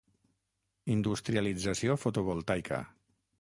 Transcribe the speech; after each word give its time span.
Industrialització 0.95 1.99
fotovoltaica. 2.05 2.81